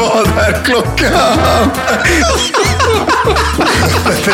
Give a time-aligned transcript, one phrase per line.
[0.00, 1.12] Vad är klockan?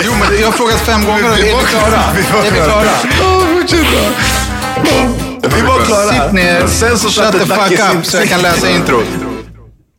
[0.05, 2.01] Jo, men jag har frågat fem gånger är vi klara?
[2.47, 2.85] Är vi klara?
[3.21, 3.87] Ja, fortsätt.
[5.57, 6.25] Vi var klara.
[6.25, 9.07] Sitt ner, Sen så shut the fuck up så jag kan läsa introt.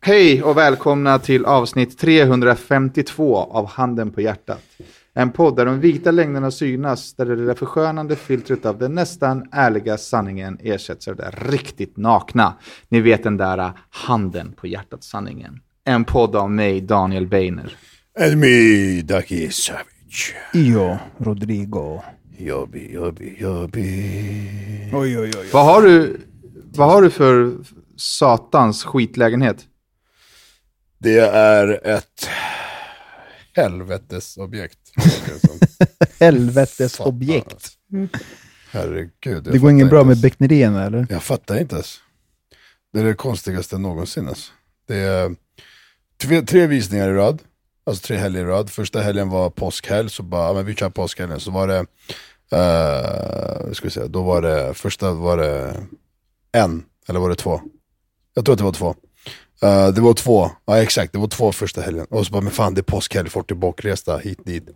[0.04, 4.60] Hej och välkomna till avsnitt 352 av Handen på hjärtat.
[5.14, 9.48] En podd där de vita längderna synas, där det lilla förskönande filtret av den nästan
[9.52, 12.54] ärliga sanningen ersätts av det där riktigt nakna.
[12.88, 15.60] Ni vet den där uh, handen på hjärtat-sanningen.
[15.84, 17.76] En podd av mig, Daniel Beiner.
[18.20, 20.34] And me, Ducky Savage.
[20.54, 22.00] Io, Rodrigo.
[22.38, 24.10] Jobby, jobby, jobby.
[24.92, 25.48] Oj, oj, oj.
[25.52, 26.20] Vad har du,
[26.74, 27.52] vad har du för
[27.96, 29.66] satans skitlägenhet?
[30.98, 32.28] Det är ett
[33.54, 34.78] helvetesobjekt.
[36.20, 37.70] Helvetes objekt.
[38.70, 39.44] Herregud.
[39.44, 40.22] Det går ingen bra med ens.
[40.22, 41.06] beknerierna eller?
[41.10, 42.00] Jag fattar inte ens.
[42.92, 44.28] Det är det konstigaste någonsin.
[44.28, 44.52] Alltså.
[44.88, 45.34] Det är
[46.22, 47.42] tre, tre visningar i rad.
[47.84, 48.70] Alltså tre helger i rad.
[48.70, 51.40] Första helgen var påskhelg, så bara, men vi kör påskhelgen.
[51.40, 55.86] Så var det, uh, ska vi säga, då var det, första var det
[56.52, 57.60] en, eller var det två?
[58.34, 58.94] Jag tror att det var två.
[59.62, 62.06] Eh, det var två, ja exakt, det var två första helgen.
[62.10, 64.68] Och så bara, men fan det är påskhelg, folk är bortresta hit dit.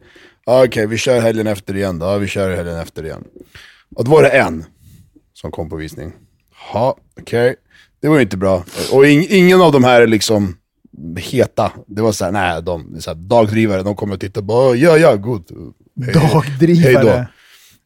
[0.46, 2.06] Okej, vi kör helgen efter igen då.
[2.06, 3.24] Ja, vi kör helgen efter igen.
[3.96, 4.64] Och då var det en
[5.34, 6.12] som kom på visning.
[6.72, 7.54] Ja, okej.
[8.00, 8.56] Det var ju inte bra.
[8.92, 10.56] Och ing- ingen av de här är liksom
[11.16, 11.72] heta.
[11.86, 14.98] Det var såhär, nej, de så här, dagdrivare, de kommer och tittar och bara, ja,
[14.98, 15.44] ja, god.
[16.04, 16.92] Hej- Dagdrivare.
[16.92, 17.24] Hej då.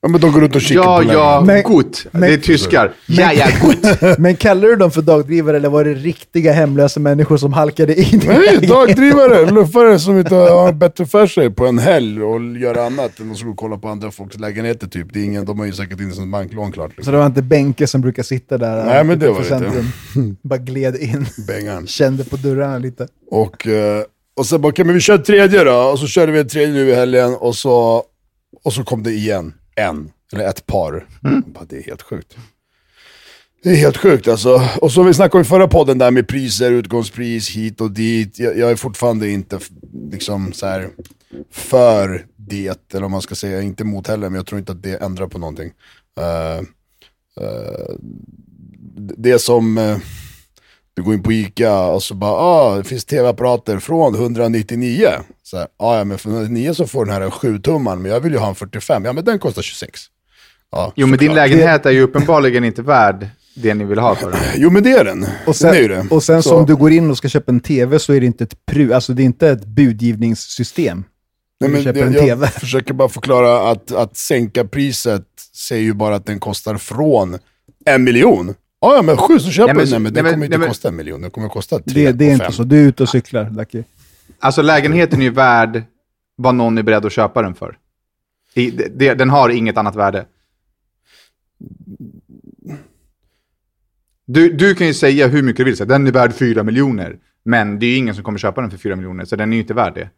[0.03, 1.43] Ja, men de går runt och kikar Ja, på ja.
[1.47, 2.06] Men- gut.
[2.12, 2.93] Det är tyskar.
[3.06, 4.19] Ja, ja, gut.
[4.19, 8.22] Men kallar du dem för dagdrivare eller var det riktiga hemlösa människor som halkade in?
[8.22, 12.87] i Nej, dagdrivare, luffare som inte har bättre för sig på en helg och gör
[12.87, 15.06] annat än att gå och kolla på andra folks lägenheter typ.
[15.12, 16.91] Det är ingen, de har ju säkert inte sån banklån klart.
[16.91, 17.12] Så Liksom.
[17.12, 20.37] det var inte Benke som brukar sitta där Nej, men det var det inte.
[20.49, 21.87] Bara gled in, Bengan.
[21.87, 23.09] kände på dörrarna lite.
[23.31, 24.03] Och, eh,
[24.37, 25.75] och sen bara, okej men vi kör tredje då.
[25.77, 28.03] Och så körde vi en tredje nu i helgen och så,
[28.65, 29.53] och så kom det igen.
[29.75, 31.06] En, eller ett par.
[31.47, 32.36] Bara, det är helt sjukt.
[33.62, 34.69] Det är helt sjukt alltså.
[34.81, 38.38] Och som vi snackade om i förra podden där med priser, utgångspris hit och dit.
[38.38, 39.58] Jag, jag är fortfarande inte
[40.10, 40.91] liksom så här
[41.50, 44.82] för det, eller om man ska säga, inte emot heller, men jag tror inte att
[44.82, 45.72] det ändrar på någonting.
[46.20, 46.58] Eh,
[47.44, 47.94] eh,
[49.16, 49.98] det som, eh,
[51.00, 55.09] du går in på Ica och så bara, ah, det finns tv-apparater från 199.
[55.43, 58.21] Så här, ah, ja, men för 199 så får den här en 7-tummaren, men jag
[58.21, 59.05] vill ju ha en 45.
[59.05, 60.00] Ja, men den kostar 26.
[60.72, 64.31] Ja, Jo, men din lägenhet är ju uppenbarligen inte värd det ni vill ha för
[64.31, 64.41] den.
[64.56, 65.22] Jo, men det är den.
[65.22, 66.06] Och den sen, det.
[66.11, 68.27] och sen Så- om du går in och ska köpa en tv så är det
[68.27, 71.05] inte ett, pru, alltså det är inte ett budgivningssystem.
[71.61, 75.82] Nej, du men köper jag, en jag försöker bara förklara att, att sänka priset säger
[75.82, 77.38] ju bara att den kostar från
[77.87, 78.55] en miljon.
[78.81, 80.03] Ja, ja men sju så köper men- den.
[80.03, 82.33] Men men- kommer inte nej, kosta en miljon, den kommer kosta tre Det, det är
[82.33, 82.63] inte så.
[82.63, 83.83] Du är ute och cyklar, Lucky.
[84.39, 85.83] Alltså lägenheten är ju värd
[86.37, 87.79] vad någon är beredd att köpa den för.
[88.55, 90.27] I, det, det, den har inget annat värde.
[94.27, 97.19] Du, du kan ju säga hur mycket du vill, så den är värd 4 miljoner.
[97.45, 99.57] Men det är ju ingen som kommer köpa den för 4 miljoner, så den är
[99.57, 100.11] ju inte värd det.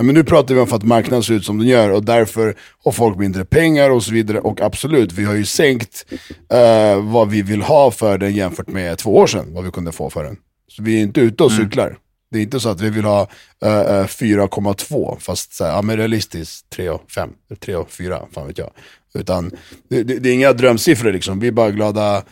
[0.00, 2.04] Nej, men nu pratar vi om för att marknaden ser ut som den gör och
[2.04, 4.40] därför har folk mindre pengar och så vidare.
[4.40, 6.06] Och absolut, vi har ju sänkt
[6.52, 9.92] eh, vad vi vill ha för den jämfört med två år sedan, vad vi kunde
[9.92, 10.36] få för den.
[10.68, 11.98] Så vi är inte ute och cyklar.
[12.30, 13.28] Det är inte så att vi vill ha
[13.64, 17.30] eh, eh, 4,2 fast så här, ja, men realistiskt 3 och 5,
[17.60, 18.70] 3 och 4, fan vet jag.
[19.14, 19.50] Utan
[19.88, 22.22] det, det, det är inga drömsiffror liksom, vi är bara glada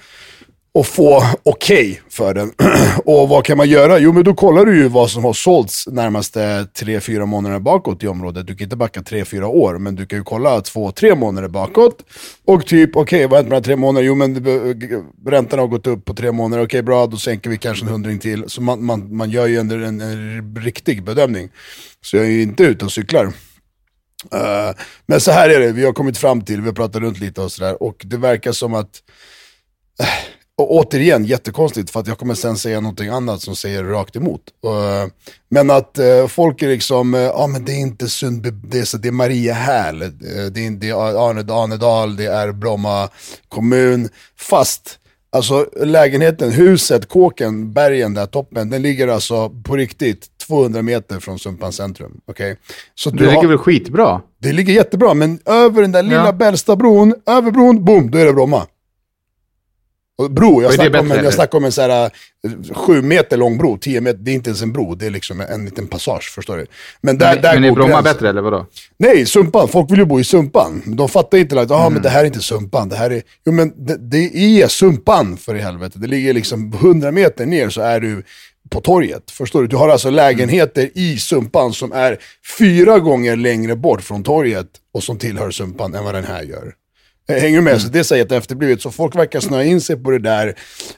[0.79, 2.53] och få okej för den.
[3.05, 3.99] och vad kan man göra?
[3.99, 6.41] Jo, men då kollar du ju vad som har sålts närmaste
[6.79, 8.47] 3-4 månader bakåt i området.
[8.47, 12.05] Du kan inte backa 3-4 år, men du kan ju kolla 2-3 månader bakåt.
[12.45, 14.07] Och typ, okej, vad har hänt med de här tre månaderna?
[14.07, 14.35] Jo, men
[15.27, 16.65] räntan har gått upp på tre månader.
[16.65, 18.45] Okej, bra, då sänker vi kanske en hundring till.
[18.47, 21.49] Så man, man, man gör ju ändå en, en riktig bedömning.
[22.05, 23.25] Så jag är ju inte ute och cyklar.
[23.25, 24.75] Uh,
[25.07, 27.41] men så här är det, vi har kommit fram till, vi har pratat runt lite
[27.41, 29.03] och sådär, och det verkar som att
[30.01, 34.17] eh, och återigen, jättekonstigt för att jag kommer sen säga någonting annat som säger rakt
[34.17, 34.41] emot.
[34.65, 35.11] Eh,
[35.51, 38.85] men att eh, folk är liksom, ja ah, men det är inte Sundby, det är,
[38.85, 39.13] så, det är
[40.03, 40.09] eh,
[40.53, 43.09] det är, det är Arne, Arnedal, det är Bromma
[43.49, 44.09] kommun.
[44.41, 44.99] Fast,
[45.33, 51.39] alltså lägenheten, huset, kåken, bergen där, toppen, den ligger alltså på riktigt 200 meter från
[51.39, 52.21] Sumpans centrum.
[52.27, 52.57] okej?
[52.95, 54.21] Så Det ligger har, väl skitbra?
[54.43, 56.33] det ligger jättebra, men över den där lilla Ja.
[56.33, 58.67] Bällstabron, över bron, boom, då är det Bromma.
[60.19, 62.05] Och bro, jag snackar, om en, jag snackar om en så här,
[62.45, 65.11] eh, sju meter lång bro, tio meter, det är inte ens en bro, det är
[65.11, 66.67] liksom en liten passage, förstår du?
[67.01, 68.05] Men där, Men, där men är Bromma gränsen.
[68.15, 68.67] bättre eller vadå?
[68.97, 69.69] Nej, Sumpan.
[69.69, 70.83] Folk vill ju bo i Sumpan.
[70.87, 71.93] De fattar inte att ah, Mm.
[71.93, 72.89] men det här är inte Sumpan.
[72.89, 73.23] Det här är...
[73.47, 75.99] Jo, men det, det är Sumpan för i helvete.
[75.99, 78.23] Det ligger liksom 100 meter ner så är du
[78.71, 79.31] på torget.
[79.31, 79.69] Förstår du?
[79.69, 82.19] Du har alltså lägenheter i Sumpan som är
[82.59, 86.73] fyra gånger längre bort från torget och som tillhör Sumpan än vad den här gör.
[87.33, 87.81] Hänger du med?
[87.81, 88.83] Så det säger att efterblivet.
[88.83, 90.47] Så folk verkar snöa in sig på det där.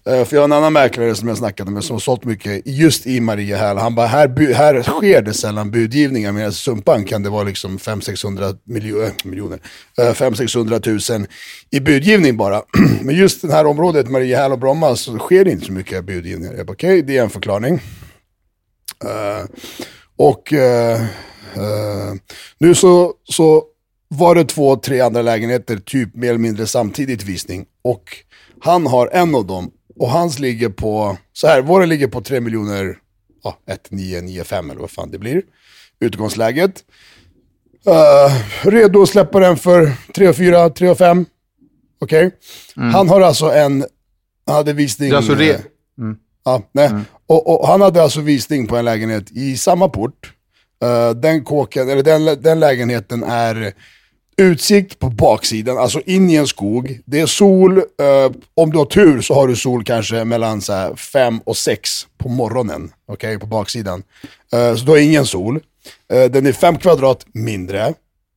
[0.07, 2.67] Eh, för jag har en annan mäklare som jag snackade med som har sålt mycket
[2.67, 3.77] just i Mariehäll.
[3.77, 6.33] Han bara, här, här sker det sällan budgivningar.
[6.33, 9.61] Medan Sumpan kan det vara liksom 500-600 miljo- eh, miljoner.
[9.99, 11.27] Eh, 500-600 000
[11.71, 12.63] i budgivning bara.
[13.03, 16.55] Men just det här området, Mariehäll och Bromma, så sker det inte så mycket budgivningar.
[16.55, 17.75] Jag bara, okej, det är en förklaring.
[19.05, 19.47] Uh,
[20.17, 20.61] och uh,
[21.63, 22.15] uh,
[22.59, 23.65] nu så, så
[24.15, 27.67] var det två, tre andra lägenheter, typ mer eller mindre samtidigt visning.
[27.83, 28.03] Och
[28.61, 29.71] han har en av dem.
[29.99, 32.97] Och hans ligger på, så här, våra ligger på 3 miljoner,
[33.45, 35.43] ja, 1 9 9 5 eller vad fan det blir.
[36.01, 36.85] Utgångsläget.
[37.87, 41.27] Eh, redo att släppa den för 3 4, 3 5.
[42.01, 42.31] Okej?
[42.93, 43.85] Han har alltså en,
[44.47, 45.11] han hade visning.
[45.11, 45.61] Det är alltså re- eh,
[46.45, 46.91] Ja, nej.
[47.27, 50.33] Och, och han hade alltså visning på en lägenhet i samma port.
[50.83, 53.73] Eh, den kåken, eller den, den lägenheten är
[54.41, 57.01] utsikt på baksidan, alltså in i en skog.
[57.05, 60.61] Det är sol, eh, om du har tur så har du sol kanske mellan
[60.97, 64.03] 5 och 6 på morgonen, okej, på baksidan.
[64.53, 65.61] Eh, så du har ingen sol.
[66.13, 67.95] Eh, den är 5 kvadrat mindre.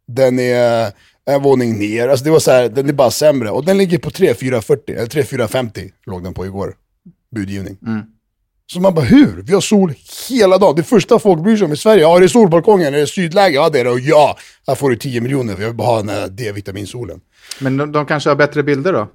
[0.08, 0.92] Den är
[1.26, 3.50] en våning ner, alltså det var så här, den är bara sämre.
[3.50, 6.76] Och den ligger på 3440, eller 3450 låg den på igår.
[7.36, 7.78] Budgivning.
[7.88, 8.02] Mm.
[8.74, 9.42] Så man bara, hur?
[9.46, 9.94] Vi har sol
[10.30, 10.76] hela dagen.
[10.76, 13.56] Det första folk bryr sig om i Sverige, ja det är solbalkongen, är det sydläge?
[13.56, 13.90] Ja det är det.
[13.90, 14.38] Och ja,
[14.68, 17.20] här får du 10 miljoner för jag vill bara ha den här D-vitaminsolen.
[17.60, 19.08] Men de, de kanske har bättre bilder då?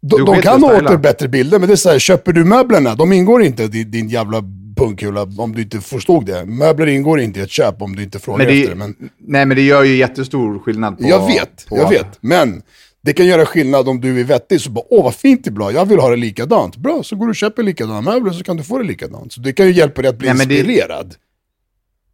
[0.00, 2.94] De, de kan ha åter bättre bilder, men det är så här, köper du möblerna,
[2.94, 4.42] de ingår inte i din jävla
[4.76, 6.44] punkkula om du inte förstod det.
[6.44, 8.78] Möbler ingår inte i ett köp om du inte frågar Men det, efter det.
[8.78, 11.04] Men Nej, men det gör ju jättestor skillnad på...
[11.04, 12.18] jag vet, på, jag vet.
[12.20, 12.62] Men
[13.02, 15.52] det kan göra skillnad om du är vettig, så bara åh vad fint det är
[15.52, 16.76] bra, jag vill ha det likadant.
[16.76, 19.32] Bra, så går du och köper likadana möbler så kan du få det likadant.
[19.32, 21.14] Så det kan ju hjälpa dig att bli Nej, men det- inspirerad.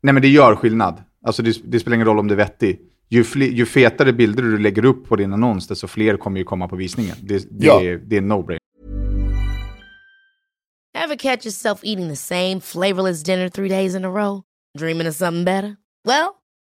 [0.00, 1.02] Nej, men det gör skillnad.
[1.26, 2.81] Alltså det, det spelar ingen roll om du är vettig.
[3.08, 6.44] Ju, fle, ju fetare bilder du lägger upp på din annons, desto fler kommer ju
[6.44, 7.17] komma på visningen.
[7.23, 7.82] Det, det, Ja.
[7.82, 8.58] är, det är en no-brainer.
[11.05, 14.43] Ever catch yourself eating the same flavorless dinner three days in a row?
[14.79, 15.76] Dreaming of something better?
[16.05, 16.29] Well,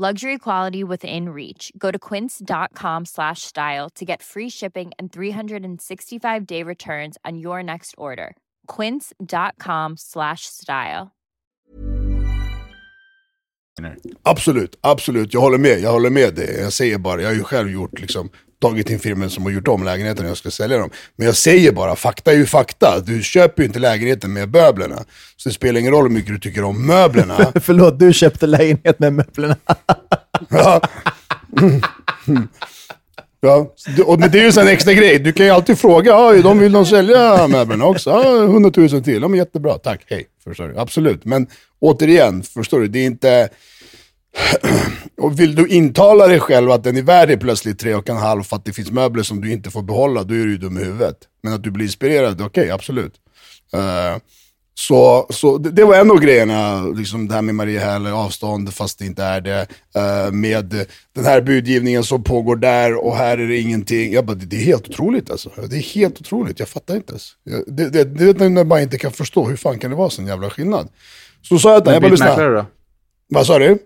[0.00, 1.72] Luxury quality within reach.
[1.76, 7.64] Go to quince.com slash style to get free shipping and 365 day returns on your
[7.64, 8.36] next order.
[8.68, 11.10] Quince.com slash style.
[14.24, 15.34] Absolut, absolut.
[15.34, 15.80] Jag håller med.
[15.80, 16.60] Jag håller med dig.
[16.60, 19.68] Jag säger bara, jag har ju själv gjort liksom, tagit in firmor som har gjort
[19.68, 20.90] om lägenheten när jag ska sälja dem.
[21.16, 23.00] Men jag säger bara, fakta är ju fakta.
[23.06, 25.04] Du köper ju inte lägenheten med möblerna.
[25.36, 27.52] Så det spelar ingen roll hur mycket du tycker om möblerna.
[27.60, 29.56] Förlåt, du köpte lägenhet med möblerna.
[30.48, 30.80] ja.
[33.40, 33.74] Ja,
[34.06, 35.18] och det är ju så en extra grej.
[35.18, 38.10] Du kan ju alltid fråga, ja, de vill de sälja möblerna också?
[38.10, 39.22] Ja, 100 000 till.
[39.22, 40.26] Ja, men jättebra, tack, hej.
[40.44, 40.78] Förstår du?
[40.78, 41.46] Absolut, men
[41.78, 43.48] återigen, förstår du, det är inte...
[45.18, 48.42] Och vill du intala dig själv att den är värd plötsligt tre och en halv
[48.42, 50.78] för att det finns möbler som du inte får behålla, då är du ju dum
[50.78, 51.16] i huvudet.
[51.42, 53.14] Men att du blir inspirerad, okej, absolut.
[53.72, 54.20] Eh,
[54.74, 58.98] så, så det, det var en av grejerna, liksom det här med Mariehäll, avstånd fast
[58.98, 59.66] det inte är det.
[59.94, 64.12] Eh, med den här budgivningen som pågår där och här är det ingenting.
[64.12, 65.50] Jag bara, det, det är helt otroligt alltså.
[65.70, 67.32] Det är helt otroligt, jag fattar inte ens.
[67.66, 70.26] Det, det, det vet när man inte kan förstå, hur fan kan det vara sån
[70.26, 70.88] jävla skillnad?
[71.42, 72.66] Så sa jag att jag bara lyssna.
[73.28, 73.78] Vad sa du?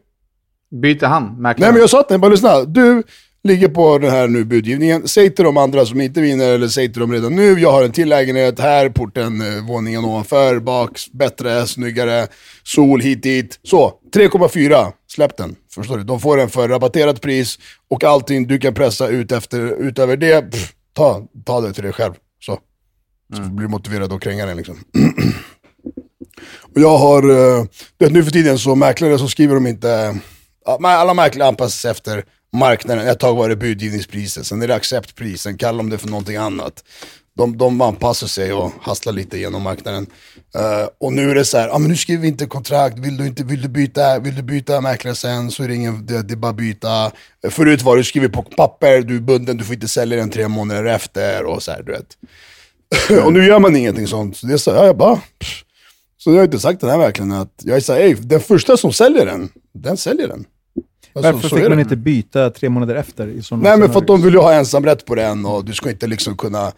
[0.73, 1.67] Byter han mäklare?
[1.67, 2.64] Nej men jag sa till henne, bara lyssna.
[2.64, 3.02] Du,
[3.45, 5.09] ligger på den här nu budgivningen.
[5.09, 7.85] Säg till de andra som inte vinner, eller säg till dem redan nu, jag har
[7.85, 12.26] en till lägenhet här, porten, eh, våningen ovanför, bak, bättre, snyggare,
[12.62, 13.59] sol hit dit.
[13.62, 15.57] Så, 3,4, släpp den.
[15.75, 16.05] Förstår du?
[16.05, 20.50] De får den för rabatterat pris och allting du kan pressa ut efter, utöver det,
[20.50, 22.12] pff, ta, ta det till dig själv.
[22.41, 22.59] Så.
[23.37, 24.79] Så blir du motiverad att kränga den liksom.
[26.75, 27.64] Och jag har, eh,
[27.99, 30.17] du vet, nu för tiden så mäklare så skriver de inte,
[30.64, 33.09] alla mäklare anpassas efter marknaden.
[33.09, 36.37] Ett tag var det budgivningspriset, sen är det acceptpris, sen kallar de det för någonting
[36.37, 36.85] annat.
[37.35, 40.07] De, de anpassar sig och hasslar lite genom marknaden.
[40.54, 43.16] Eh, och nu är det så här, ah, men nu skriver vi inte kontrakt, vill
[43.16, 46.23] du, inte, vill du, byta, vill du byta mäklare sen så är det ingen, det,
[46.23, 47.12] det är bara byta.
[47.50, 50.31] Förut var det, du skriver på papper, du är bunden, du får inte sälja den
[50.31, 52.16] tre månader efter och så här, du vet.
[53.25, 54.37] och nu gör man ingenting sånt.
[54.37, 55.64] Så det är så här, ja, jag bara, pff.
[56.25, 58.76] Så jag har inte sagt den här verkligen att, jag är såhär, ey, den första
[58.76, 60.45] som säljer den, den säljer den.
[61.14, 63.26] Alltså, Varför så fick man inte byta tre månader efter?
[63.28, 65.73] I sådana Nej men för att de vill ju ha ensamrätt på den och du
[65.73, 66.73] ska inte liksom kunna...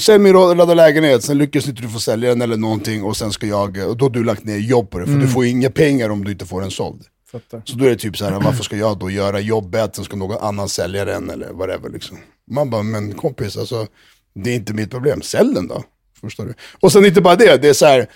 [0.00, 3.32] Sälj min ladda lägenhet, sen lyckas inte du få sälja den eller någonting och sen
[3.32, 3.78] ska jag...
[3.88, 5.26] Och då har du lagt ner jobb på det, för Mm.
[5.26, 7.02] du får inga pengar om du inte får den såld.
[7.32, 7.62] Fattar.
[7.64, 10.16] Så då är det typ så här, varför ska jag då göra jobbet, sen ska
[10.16, 12.18] någon annan sälja den eller whatever liksom.
[12.50, 13.86] Man bara, men kompis alltså,
[14.34, 15.84] det är inte mitt problem, sälj den då.
[16.20, 16.54] Förstår du?
[16.80, 18.06] Och sen inte bara det, det är så här.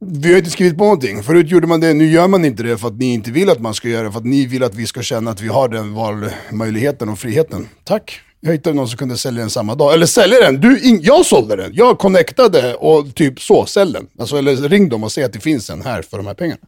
[0.00, 1.22] Vi har inte skrivit på någonting.
[1.22, 3.60] Förut gjorde man det, nu gör man inte det för att ni inte vill att
[3.60, 4.12] man ska göra det.
[4.12, 7.68] För att ni vill att vi ska känna att vi har den valmöjligheten och friheten.
[7.84, 8.20] Tack.
[8.40, 9.94] Jag hittade någon som kunde sälja den samma dag.
[9.94, 11.70] Eller sälja den, du, in, jag sålde den.
[11.74, 14.06] Jag connectade och typ så, sälj den.
[14.18, 16.60] Alltså, eller ring dem och säg att det finns en här för de här pengarna.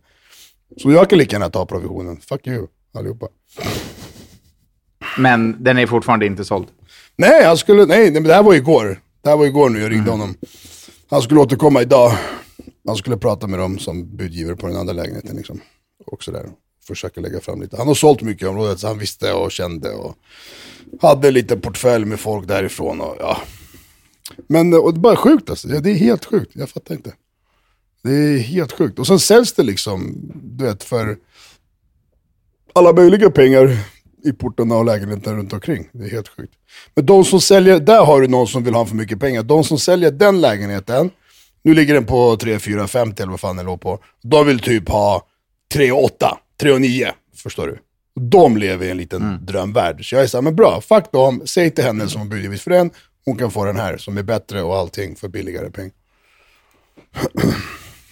[0.83, 2.21] Så jag kan lika gärna ta provisionen.
[2.29, 3.27] Fuck you, allihopa.
[5.19, 6.67] Men den är fortfarande inte såld.
[7.17, 9.01] Nej, han skulle, nej, nej, men det här var igår.
[9.23, 10.35] Det här var igår nu, jag ringde honom.
[11.11, 12.13] Han skulle återkomma idag.
[12.90, 15.37] Man skulle prata med dem som budgivare på den andra lägenheten.
[15.37, 15.61] Liksom.
[16.06, 16.50] Och sådär.
[16.87, 17.76] Försöka lägga fram lite.
[17.76, 20.16] Han har sålt mycket i området så han visste och kände och
[21.02, 23.00] hade lite portfölj med folk därifrån.
[23.00, 23.42] Och, ja.
[24.47, 25.68] Men och det är bara sjukt alltså.
[25.68, 26.50] Det är helt sjukt.
[26.54, 27.12] Jag fattar inte.
[28.02, 28.99] Det är helt sjukt.
[28.99, 31.16] Och sen säljs det liksom, du vet, för
[32.73, 33.78] alla möjliga pengar
[34.25, 35.88] i portarna och lägenheterna runt omkring.
[35.92, 36.54] Det är helt sjukt.
[36.94, 39.42] Men de som säljer, där har du någon som vill ha för mycket pengar.
[39.42, 41.11] De som säljer den lägenheten,
[41.62, 43.99] nu ligger den på 3, 4, 50 eller vad fan den låg på.
[44.23, 45.26] De vill typ ha
[45.73, 47.12] 3, 8, 3 och 9.
[47.37, 47.79] Förstår du?
[48.21, 50.09] De lever i en liten drömvärld.
[50.09, 51.43] Så jag är såhär, men bra, fuck dem.
[51.45, 52.90] Säg till henne som har budgivit för den,
[53.25, 55.93] hon kan få den här som är bättre och allting för billigare pengar.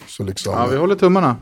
[0.06, 0.52] Så liksom.
[0.52, 1.36] Ja, vi håller tummarna.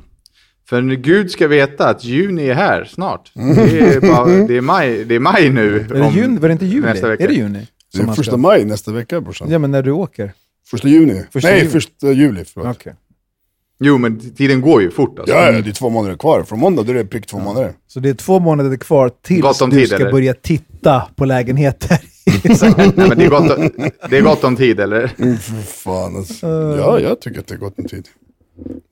[0.69, 3.33] För Gud ska veta att juni är här snart.
[3.35, 5.81] Det är, bara, det är, maj, det är maj nu.
[5.81, 6.39] Är det juni?
[6.39, 6.87] Var det inte juli?
[6.87, 7.25] nästa vecka.
[7.25, 7.69] Är det juni?
[7.93, 9.51] det är första maj nästa vecka brorsan.
[9.51, 10.33] Ja, men när du åker.
[10.71, 11.23] Första juni.
[11.33, 11.71] Första Nej, juli.
[11.71, 12.45] första juli.
[12.45, 12.77] Förlåt.
[12.77, 12.95] Okej.
[13.81, 15.35] Jo, men tiden går ju fort alltså.
[15.35, 16.43] Ja, ja, det är två månader kvar.
[16.43, 17.73] Från måndag då är det prick två månader.
[17.87, 20.13] Så det är två månader kvar tills Gott om du tid, ska eller?
[20.13, 21.99] börja titta på lägenheter.
[22.77, 23.71] Nej, men det, är gott, om-
[24.11, 25.13] det är gott om tid, eller?
[25.19, 26.47] Mm, för fan alltså.
[26.79, 28.09] Ja, jag tycker att det är gott med tid.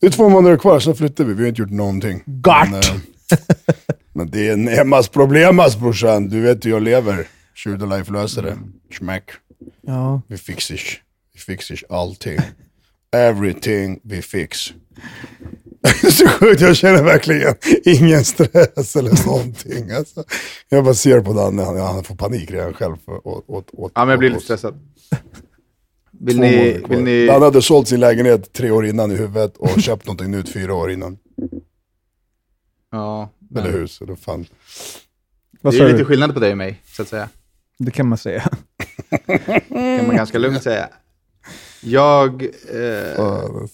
[0.01, 1.35] Det är två månader kvar, sen flyttar vi.
[1.35, 2.23] Vi har inte gjort någonting.
[2.27, 2.69] Gart!
[2.71, 3.39] Men, eh,
[4.13, 6.29] men det är Nemas problemas brorsan.
[6.29, 7.27] Du vet hur jag lever.
[7.55, 8.57] Tjudo Life löser det.
[8.99, 9.31] Smack.
[9.87, 10.23] ja.
[10.27, 10.77] Vi fixar.
[11.35, 12.39] Vi fixar allting.
[13.13, 14.73] Everything we fix.
[16.03, 19.91] Det så sjukt, jag känner verkligen ingen stress eller någonting.
[19.91, 20.25] Alltså,
[20.69, 22.97] jag bara ser på Danne, han, han får panik redan själv.
[23.07, 24.81] Åt, åt, åt, Ja, men jag blir lite stressad.
[26.21, 26.83] Vill ni...
[26.89, 30.31] Vill ni Han hade sålt sin lägenhet tre år innan i huvudet och köpt någonting
[30.31, 31.19] nytt fyra år innan.
[32.91, 34.47] ja, Eller men, hus, eller fan.
[35.63, 37.29] Det är lite skillnad på dig och mig, så att säga.
[37.79, 38.49] Det kan man säga.
[39.69, 40.89] kan man ganska lugnt säga.
[41.85, 43.67] Jag eh,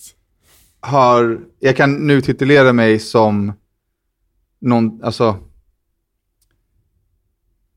[0.80, 1.40] har...
[1.58, 3.52] Jag kan nu titulera mig som
[4.60, 5.04] någon...
[5.04, 5.36] Alltså...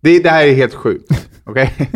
[0.01, 1.89] Det, det här är helt sjukt, okej?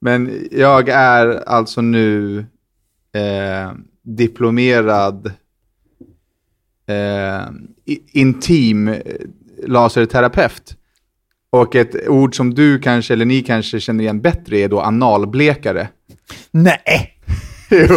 [0.00, 2.38] Men jag är alltså nu
[3.12, 5.32] eh, diplomerad
[6.86, 7.48] eh,
[8.12, 9.02] intim eh,
[9.66, 10.76] laserterapeut.
[11.52, 15.88] Och ett ord som du kanske, eller ni kanske känner igen bättre är då analblekare.
[16.50, 17.18] Nej!
[17.70, 17.96] Jo.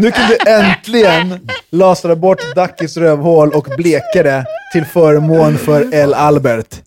[0.00, 6.14] Nu kan du äntligen lasra bort Dackis rövhål och bleka det till förmån för El
[6.14, 6.82] Albert.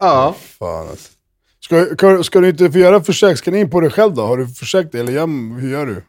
[0.00, 0.34] ja.
[0.58, 1.08] fan alltså.
[1.60, 4.22] Ska, ska, ska du inte få göra försökskanin på dig själv då?
[4.22, 5.00] Har du försökt det?
[5.00, 5.12] Eller
[5.60, 6.02] hur gör du?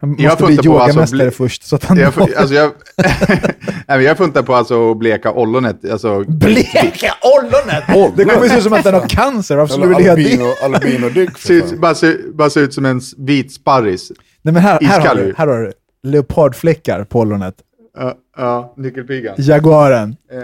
[0.00, 1.62] Han Jag måste bli funtar på alltså yogamästare bli- först.
[1.64, 2.72] Så att han Jag, fu- alltså jag,
[3.88, 5.90] Nej, jag funtar på alltså att bleka ollonet.
[5.92, 8.16] Alltså, Bleka ollonet!
[8.16, 9.56] Det kommer se ut som att den har cancer.
[9.56, 10.64] Varför skulle du vilja det?
[10.64, 11.80] albino dick se för ut, fan.
[11.80, 14.12] bara, se, bara se ut som en vit sparris.
[14.42, 15.72] Nej, men här, här, har du, här har du
[16.02, 17.54] leopardfläckar på ollonet.
[17.98, 19.34] Ja, ja, nyckelpigan.
[19.38, 20.16] Jaguaren.
[20.32, 20.38] Eh,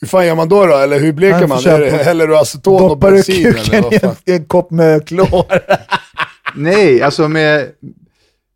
[0.00, 0.74] Hur fan gör man då då?
[0.76, 1.62] Eller hur bleker man?
[1.62, 3.52] får Är det- Häller du aceton och Doppar du bensin?
[3.52, 5.44] kuken i en, en kopp med klor?
[6.54, 7.66] nej, alltså med...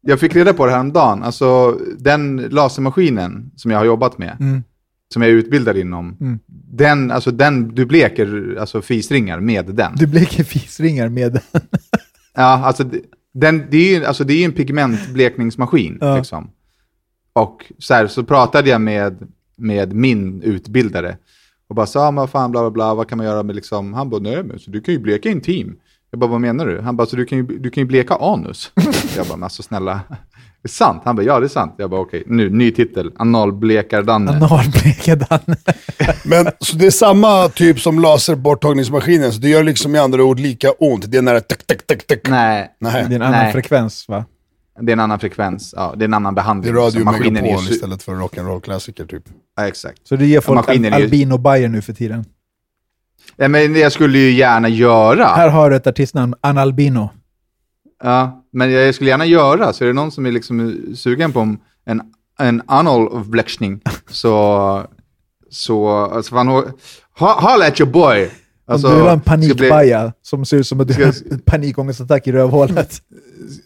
[0.06, 1.22] Jag fick reda på det här om dagen.
[1.22, 4.62] Alltså den lasermaskinen som jag har jobbat med, Mm.
[5.12, 6.38] som jag är utbildad inom, Mm.
[6.72, 9.92] den, alltså den, du bleker alltså fisringar med den.
[9.96, 11.42] Du bleker fisringar med den.
[12.38, 12.84] Ja, alltså
[13.34, 15.98] den, det är ju alltså, det är en pigmentblekningsmaskin.
[16.00, 16.16] Ja.
[16.16, 16.50] Liksom.
[17.32, 21.16] Och så, här, så pratade jag med, med min utbildare
[21.68, 23.94] och bara sa, ah, vad fan, bla bla bla, vad kan man göra med liksom,
[23.94, 25.76] han bara, nej men så du kan ju bleka intim.
[26.16, 26.80] Jag bara, vad menar du?
[26.80, 28.73] Han bara, så du kan ju, du kan ju bleka anus.
[29.16, 30.00] jag bara, men alltså snälla,
[30.62, 31.02] det är sant?
[31.04, 31.75] Han bara, ja det är sant.
[31.78, 34.30] Jag bara, okej, nu, ny titel, analblekardanne.
[34.32, 35.56] Analblekad Danne.
[36.25, 40.40] Men så det är samma typ som laserborttagningsmaskinen, så det gör liksom i andra ord
[40.40, 41.11] lika ont.
[41.11, 42.18] Det är nära tack, tack, tack, tack.
[42.28, 43.52] Nej, Det är Nej, en annan Nej.
[43.52, 44.25] frekvens va?
[44.80, 45.75] det är en annan frekvens.
[45.76, 46.75] Ja, det är en annan det behandling.
[46.75, 49.23] är radio maskinen är ju megapol istället för rock'n'roll klassiker typ.
[49.56, 50.08] Ja, exakt.
[50.08, 52.25] Så det ger folk maskinen är ju- albino bajer nu för tiden.
[53.37, 55.25] Ja, men jag skulle ju gärna göra.
[55.26, 57.11] Här har du ett artistnamn, Analbino.
[58.02, 61.40] Ja, men jag skulle gärna göra, så är det någon som är liksom sugen på
[61.40, 62.00] en,
[62.38, 63.80] en analblekning
[64.11, 64.87] så,
[65.50, 68.30] så, alltså fan, ha, holla at your boy.
[68.68, 71.38] Alltså, Om du vill ha en panikbaja som ser ut som att du har en
[71.38, 73.02] panikångestattack i rövhålet.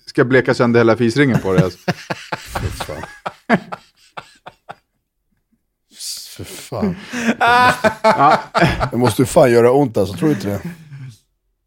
[0.06, 1.62] ska bleka sönder hela fisringen på dig.
[1.64, 1.78] Alltså.
[6.44, 6.96] För fan.
[8.90, 10.60] Det måste ju fan göra ont alltså, tror du inte det?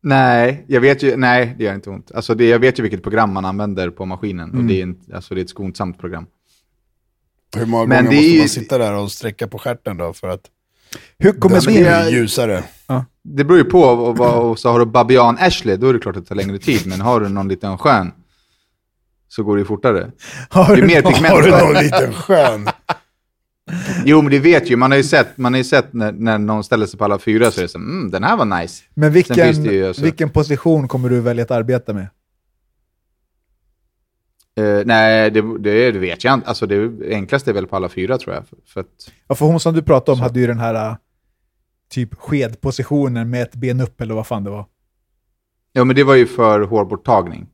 [0.06, 2.12] Nej, jag vet ju, nej det gör inte ont.
[2.16, 5.16] Alltså det, jag vet ju vilket program man använder på maskinen och det är, inte,
[5.16, 6.26] alltså det är ett skonsamt program.
[7.58, 10.28] Hur många Men gånger måste ju- man sitta där och sträcka på stjärten då för
[10.28, 10.42] att
[11.20, 12.64] Hur kommer den ska bli ljusare?
[13.24, 16.00] Det beror ju på, och, och, och så har du babian Ashley, då är det
[16.00, 18.12] klart att det tar längre tid, men har du någon liten skön
[19.28, 20.12] så går det ju fortare.
[20.50, 21.14] Har du mer någon-.
[21.26, 22.70] Har du någon liten skön?
[24.06, 26.38] Jo, men det vet ju, man har ju sett, man har ju sett när, när
[26.38, 28.84] någon ställer sig på alla fyra så är det så mm, den här var nice.
[28.94, 32.08] Men vilken, alltså- vilken position kommer du välja att arbeta med?
[34.56, 36.48] Eh, nej, det, det, vet jag inte.
[36.48, 38.48] Alltså det enklaste är väl på alla fyra tror jag.
[38.48, 40.96] För, för att, Ja, för hon som du pratade om hade ju den här äh,
[41.90, 44.66] typ skedpositionen med ett ben upp eller vad fan det var.
[45.74, 47.48] ja, men det var ju för hårborttagning.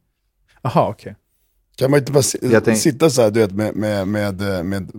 [0.61, 1.15] Jaha, okej.
[1.79, 4.65] Kan man inte bara si- tänk- sitta så här, du vet, med, med, med, med,
[4.65, 4.91] med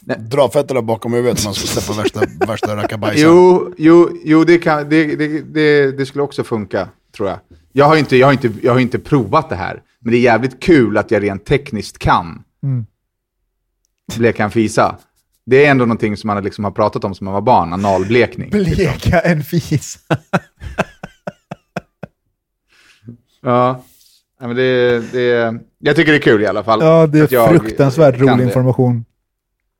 [0.00, 0.16] Nej.
[0.20, 3.30] dra fötterna bakom huvudet om man ska släppa värsta, värsta rackabajsan?
[3.30, 7.38] Jo, jo, jo det, kan, det, det, det, det skulle också funka, tror jag.
[7.72, 10.20] Jag har, inte, jag, har inte, jag har inte provat det här, men det är
[10.20, 12.86] jävligt kul att jag rent tekniskt kan Mm.
[14.16, 14.96] bleka en fisa.
[15.46, 18.50] Det är ändå någonting som man liksom har pratat om som man var barn, analblekning.
[18.52, 19.98] Bleka en fis.
[23.42, 23.84] Ja,
[24.42, 26.80] Ja, men det, det, jag tycker det är kul i alla fall.
[26.82, 28.44] Ja, det är fruktansvärt rolig det.
[28.44, 29.04] information.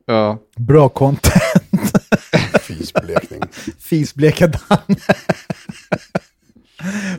[0.06, 0.38] Ja.
[0.56, 1.32] Bra content.
[2.62, 3.42] Fisblekning.
[3.78, 5.00] Fisbleka Danne.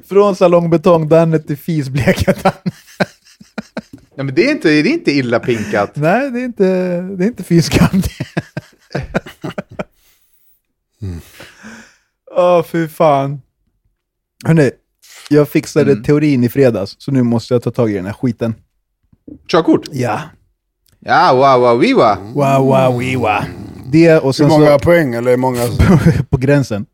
[0.06, 2.56] Från salongbetong-Danne till fisbleka Danne.
[4.16, 5.96] ja, men det är inte, det är inte illa pinkat.
[5.96, 8.26] Nej, det är inte, det är inte fy skam det.
[12.36, 13.42] Åh, fy fan.
[14.46, 14.72] Hörrni,
[15.30, 16.04] jag fixade Mm.
[16.04, 18.56] teorin i fredags, så nu måste jag ta tag i den här skiten.
[19.52, 19.82] Körkort?
[19.92, 20.22] Ja.
[21.00, 22.18] Ja, wow, wow, viva.
[22.34, 23.46] Wow, wow, wiwa.
[23.92, 25.62] Det och Hur sen många så poäng eller hur många?
[26.30, 26.86] på gränsen.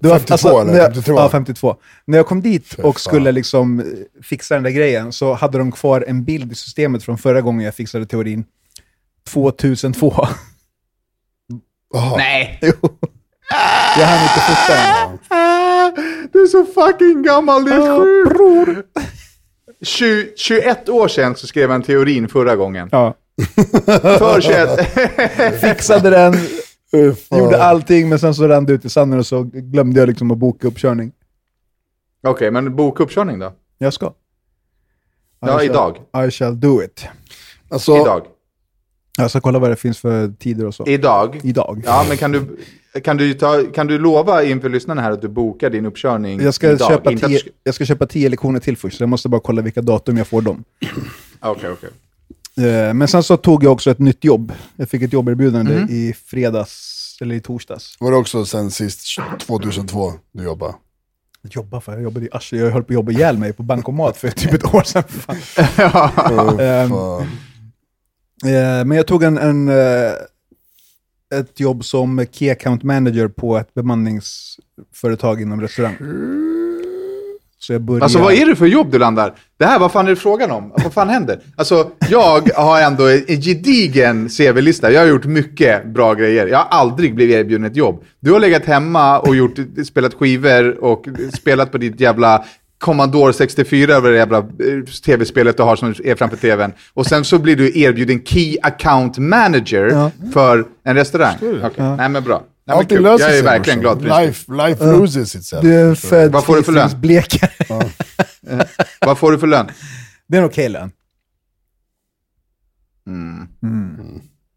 [0.00, 1.12] Det var, 52 eller när jag, 52?
[1.16, 1.76] Ja, 52.
[2.04, 3.86] När jag kom dit och skulle liksom eh,
[4.22, 7.64] fixa den där grejen så hade de kvar en bild i systemet från förra gången
[7.64, 8.44] jag fixade teorin.
[9.28, 10.26] 2002.
[11.94, 12.16] Jaha.
[12.16, 12.58] Nej.
[12.62, 12.72] Jo.
[13.98, 15.17] Jag hann inte fota den.
[16.32, 17.98] Du är så fucking gammal, det är
[18.66, 18.88] sjukt.
[19.82, 22.88] 20, 21 år sedan så skrev jag en teorin förra gången.
[22.92, 23.14] Ja.
[24.18, 25.60] För 21.
[25.60, 26.32] Fixade den,
[27.14, 27.38] fan.
[27.38, 30.30] gjorde allting, men sen så rann det ut i sanden och så glömde jag liksom
[30.30, 31.12] att boka uppkörning.
[32.26, 33.52] Okej, men boka uppkörning då?
[33.78, 34.12] Jag ska.
[35.40, 36.26] Ja, I shall- idag.
[36.26, 37.06] I shall do it.
[37.70, 38.22] Alltså, Idag.
[39.18, 40.86] Jag ska kolla vad det finns för tider och så.
[40.86, 41.40] Idag.
[41.42, 41.82] Idag.
[41.86, 42.58] Ja, men kan du,
[43.04, 46.54] kan, du ta, kan du lova inför lyssnarna här att du bokar din uppkörning Jag
[46.54, 46.88] ska, idag?
[46.88, 49.62] köpa tio, du jag ska köpa tio lektioner till först, så jag måste bara kolla
[49.62, 50.64] vilka datum jag får dem.
[51.40, 51.90] Okej, okej.
[52.68, 54.52] Eh, Men sen så tog jag också ett nytt jobb.
[54.76, 55.88] Jag fick ett jobberbjudande Mhm.
[55.90, 57.96] i fredags, eller i torsdags.
[58.00, 59.06] var det också sen sist
[59.46, 60.74] 2002 du jobbade?
[61.50, 64.16] Jobba för, jag jobbade i Arsle, jag höll på att jobba ihjäl mig på bankomat
[64.16, 65.02] för typ ett år sedan.
[65.08, 65.36] Fan.
[66.38, 67.20] Oh, Ehm, fan.
[68.44, 69.74] Eh, Men jag tog en, en, eh,
[71.34, 75.96] ett jobb som Key Account Manager på ett bemanningsföretag inom restaurang.
[77.58, 78.02] Så jag börjar...
[78.02, 79.34] Alltså vad är det för jobb du landar?
[79.58, 80.72] Det här, vad fan är det frågan om?
[80.76, 81.40] Vad fan händer?
[81.56, 84.92] Alltså, jag har ändå en gedigen CV-lista.
[84.92, 86.46] Jag har gjort mycket bra grejer.
[86.46, 88.04] Jag har aldrig blivit erbjuden ett jobb.
[88.20, 92.44] Du har legat hemma och gjort, spelat skivor och spelat på ditt jävla
[92.78, 94.44] Commodore 64 över det jävla eh,
[95.04, 96.72] tv-spelet du har som är framför tvn.
[96.94, 100.10] Och sen så blir du erbjuden Key Account Manager Ja.
[100.32, 101.36] för en restaurang.
[101.64, 102.36] Okej, Nej men bra.
[102.36, 103.02] Nej, men Allting kul.
[103.04, 103.42] löser Jag är sig.
[103.42, 104.02] verkligen glad.
[104.02, 105.62] Life, life loses itself.
[105.62, 106.90] Du är född Vad får du för lön?
[107.00, 107.50] blekare.
[109.06, 109.66] Vad får du för lön?
[110.26, 110.90] Det är en okej lön.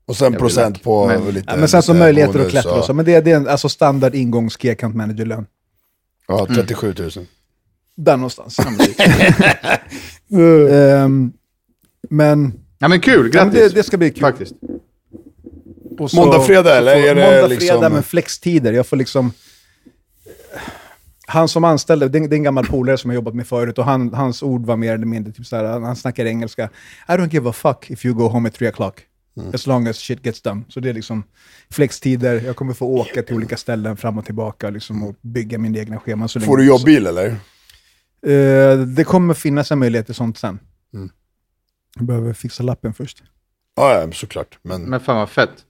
[0.06, 0.84] Och sen Jag blir procent lack.
[0.84, 1.46] på Men- lite...
[1.48, 2.94] Ja, men sen så möjligheter att klättra och så.
[2.94, 5.46] Men det, är- det är en alltså standard ingångs key account manager-lön.
[6.28, 7.10] Ja, 37 000.
[7.98, 8.58] Där någonstans.
[10.82, 11.32] Ehm,
[12.10, 13.60] men Ja men kul, ja, grattis.
[13.60, 14.22] det, det ska bli kul.
[14.22, 14.54] Faktiskt.
[16.00, 18.74] Och Måndag, fredag, eller är det Måndag, liksom- fredag med flextider.
[18.74, 19.34] Jag får liksom...
[21.28, 23.78] Han som anställde, det är, det är en gammal polare som jag jobbat med förut
[23.78, 26.70] och han, hans ord var mer eller mindre typ såhär, han snackar engelska.
[27.08, 28.94] I don't give a fuck if you go home at 3 o'clock.
[29.38, 29.52] Mm.
[29.56, 30.62] As long as shit gets done.
[30.70, 31.24] Så det är liksom
[31.70, 35.76] flextider, jag kommer få åka till olika ställen fram och tillbaka liksom, och bygga min
[35.76, 36.30] egna scheman.
[36.30, 37.36] Så Får länge- du jobbil eller?
[38.28, 40.60] Eh, det kommer finnas en möjlighet till sånt sen.
[40.94, 41.10] Mm.
[41.96, 43.24] Jag behöver fixa lappen först.
[43.76, 44.60] Ja, ja, såklart.
[44.62, 45.66] Men Men fan vad fett.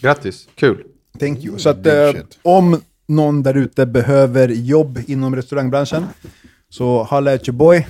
[0.00, 0.84] Grattis, kul.
[1.18, 1.58] Thank you.
[1.58, 2.12] Så att eh,
[2.42, 6.06] om någon där ute behöver jobb inom restaurangbranschen,
[6.68, 7.86] så holla at your boy.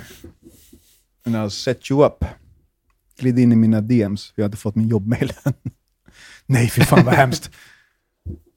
[1.26, 2.24] And I'll set you up.
[3.18, 5.53] Glid in i mina DMs, för jag har inte fått min jobbmail än.
[6.46, 7.50] Nej, fy fan vad hemskt.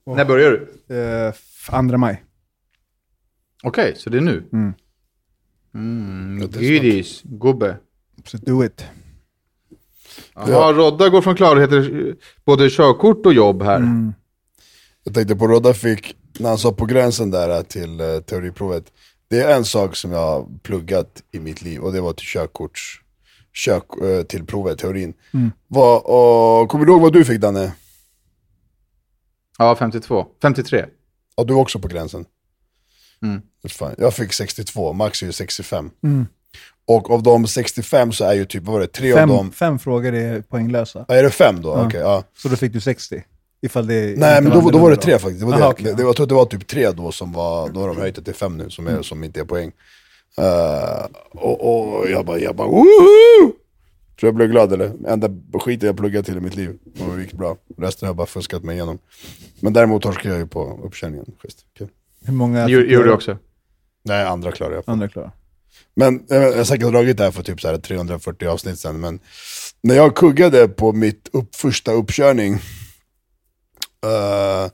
[0.05, 0.51] När börjar
[0.87, 0.95] du?
[0.95, 1.33] Uh,
[1.67, 2.23] andra maj.
[3.63, 4.43] Okej, så det är nu?
[4.53, 4.73] Mm.
[5.73, 6.49] Mm,
[7.23, 7.77] gubbe.
[8.25, 8.85] Så do it.
[10.35, 13.77] Ja, Rodda går från klarheter både körkort och jobb här.
[13.77, 14.13] Mm.
[15.03, 18.91] jag tänkte på Rodda fick, när han sa på gränsen där till uh, teoriprovet.
[19.27, 22.25] Det är en sak som jag har pluggat i mitt liv och det var till
[22.27, 23.01] körkorts,
[23.53, 25.13] kök, eh, till provet, teorin.
[25.33, 25.51] Mm.
[25.67, 27.73] Vad, och, kommer du ihåg vad du fick Danne?
[29.57, 30.25] Ja, 52.
[30.41, 30.85] 53.
[31.35, 32.25] Ja, du var också på gränsen.
[33.23, 33.41] Mm.
[33.69, 35.89] Fan, jag fick 62, Max är ju 65.
[36.03, 36.25] Mm.
[36.85, 39.51] Och av de 65 så är ju typ, vad var det, tre av Fem, dem...
[39.51, 41.05] fem frågor är poänglösa.
[41.07, 41.69] Ja, är det fem då?
[41.69, 41.85] Ja.
[41.85, 42.23] Okej, ja.
[42.37, 43.23] Så då fick du 60.
[43.61, 45.39] Ifall det Nej men då, då var det tre faktiskt.
[45.39, 45.67] Det var Aha, det.
[45.67, 45.95] okej, det, ja.
[45.95, 47.97] det var, jag tror att det var typ tre då som var, då har de
[47.97, 49.71] höjt det till fem nu som, är, som inte är poäng.
[50.37, 53.53] Eh, och, och jag bara, jag bara woho!
[54.19, 54.91] Tror jag blev glad eller?
[55.07, 56.77] Enda skiten jag pluggat till i mitt liv.
[56.99, 57.57] Och det gick bra.
[57.77, 58.99] Resten har jag bara fuskat mig igenom.
[59.59, 61.25] Men däremot torskade jag ju på uppkörningen.
[61.41, 61.65] Schysst.
[61.77, 61.87] Kul.
[62.25, 63.37] Hur många Gjorde du också?
[64.03, 64.85] Nej, andra klarar jag.
[64.85, 64.91] På.
[64.91, 65.31] Andra klara.
[65.95, 68.99] Men eh, jag har säkert dragit det här för typ så här 340 avsnitt sen,
[68.99, 69.19] men
[69.81, 72.53] när jag kuggade på mitt upp, första uppkörning,
[74.03, 74.71] eh,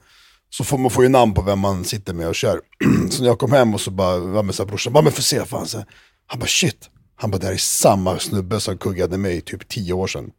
[0.49, 2.61] så får man få ju namn på vem man sitter med och kör.
[3.09, 5.13] så när jag kom hem och så bara, var med så här, brorsan, bara men
[5.13, 5.87] för se, fan, så här.
[6.27, 9.93] han bara shit, han bara det här är samma snubbe som kuggade mig typ 10
[9.93, 10.31] år sedan.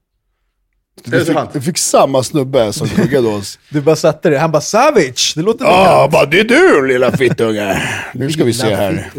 [1.04, 3.58] Du fick, du fick samma snubbe som kuggade oss.
[3.70, 5.32] Du bara satte det, han bara Savage!
[5.36, 7.82] Det låter Ja, bara det är du lilla fittunge.
[8.14, 9.10] Nu ska vi se här.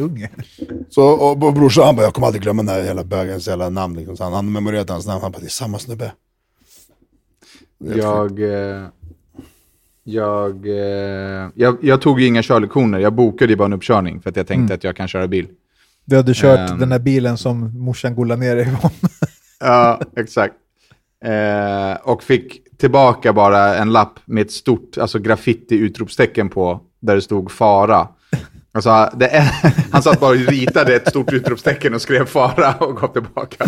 [0.89, 3.69] Så, och, och brorsan han bara, jag kommer aldrig glömma den här jävla bögens jävla
[3.69, 3.95] namn.
[3.97, 4.17] Liksom.
[4.17, 6.11] Så han han memorerat hans namn, han bara, det är samma snubbe.
[7.89, 7.97] Är.
[7.97, 8.87] Jag, eh,
[10.03, 12.99] jag, eh, jag, jag tog ju inga körlektioner.
[12.99, 15.47] Jag bokade ju bara en uppkörning för att jag tänkte att jag kan köra bil.
[16.05, 16.79] Du hade kört Ehm.
[16.79, 18.91] den där bilen som morsan golade ner dig ifrån.
[19.59, 20.53] Ja, exakt.
[21.25, 27.21] Eh, och fick tillbaka bara en lapp med ett stort alltså graffiti-utropstecken på, där det
[27.21, 28.07] stod fara.
[28.73, 29.41] Alltså, det är,
[29.91, 33.65] han satt bara och ritade ett stort utropstecken och skrev fara och gav tillbaka.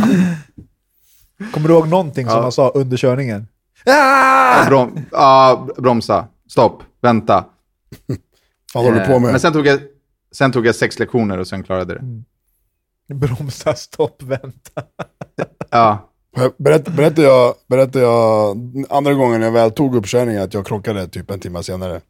[1.52, 2.42] Kommer du ihåg någonting som Ja.
[2.42, 3.48] han sa under körningen?
[3.86, 7.46] Ja, Brom, ja, bromsa, stopp, vänta.
[8.74, 9.32] Vad håller du på Eh, med?
[9.32, 9.80] Men sen tog, jag,
[10.32, 13.14] sen tog jag sex lektioner och sen klarade det.
[13.16, 14.84] Bromsa, stopp, vänta.
[15.70, 16.10] Ja,
[16.58, 18.58] Berätt, berättade, jag, berättade jag
[18.90, 22.02] andra gången jag väl tog uppkörningen att jag krockade typ en timme senare?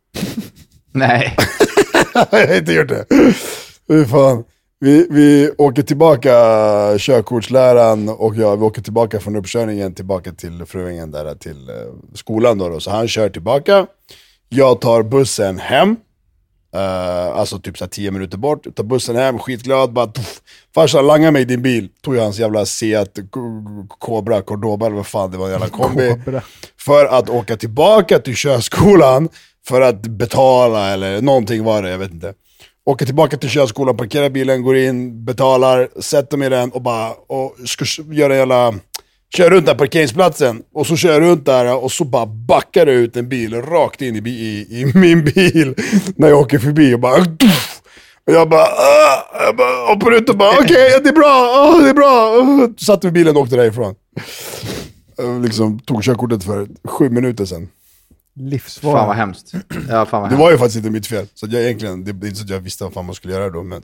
[0.91, 1.35] nej.
[2.13, 3.05] jag har inte gjort det.
[3.87, 4.43] Fy fan.
[4.79, 6.29] Vi, vi åker tillbaka,
[6.97, 11.75] körkortsläraren och jag, vi åker tillbaka från uppkörningen tillbaka till Fruängen där till eh,
[12.13, 12.79] skolan då, då.
[12.79, 13.87] Så han kör tillbaka.
[14.49, 15.95] Jag tar bussen hem.
[16.75, 18.75] Eh, alltså typ så här 10 minuter bort.
[18.75, 19.93] Tar bussen hem, skitglad.
[19.93, 20.41] Bara, tuff.
[20.75, 21.89] Farsan, langa mig din bil.
[22.01, 23.19] Tog jag hans jävla Seat
[23.87, 26.15] Cobra, Cordoba eller vad fan det var, en jävla kombi.
[26.79, 29.29] För att åka tillbaka till körskolan
[29.67, 32.33] för att betala eller någonting var det, jag vet inte.
[32.85, 37.11] Åker tillbaka till körskolan, parkerar bilen, går in, betalar, sätter mig i den och bara
[37.11, 38.73] och ska göra en jävla...
[39.37, 42.91] Kör runt den parkeringsplatsen och så kör jag runt där och så bara backar det
[42.91, 45.75] ut en bil rakt in i, i, i min bil
[46.15, 47.21] när jag åker förbi och bara...
[48.27, 51.83] Och jag bara, "Åh!" jag bara och på rutan bara, okej, det är bra, åh,
[51.83, 52.37] det är bra.
[52.39, 52.69] Åh.
[52.77, 53.95] Satte vi bilen och åkte därifrån.
[55.17, 57.67] Jag liksom tog körkortet för sju minuter sedan.
[58.35, 58.97] Livsfarligt.
[58.97, 59.51] Fan vad hemskt.
[59.89, 60.39] Ja, fan vad Det hemskt.
[60.39, 61.27] var ju faktiskt inte mitt fel.
[61.33, 63.49] Så jag egentligen, det är inte så att jag visste vad fan man skulle göra
[63.49, 63.81] då, men